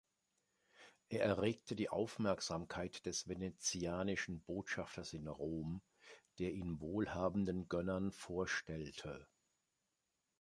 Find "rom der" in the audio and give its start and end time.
5.27-6.53